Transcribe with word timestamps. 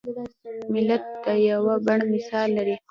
ملت 0.73 1.03
د 1.23 1.25
یوه 1.49 1.75
بڼ 1.85 1.99
مثال 2.13 2.47
لري. 2.57 2.75